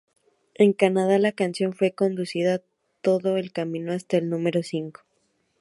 En 0.55 0.73
Canadá, 0.73 1.19
la 1.19 1.31
canción 1.31 1.73
fue 1.73 1.91
conducida 1.93 2.63
todo 3.03 3.37
el 3.37 3.51
camino 3.53 3.91
hasta 3.93 4.17
el 4.17 4.31
número 4.31 4.63
cinco. 4.63 5.01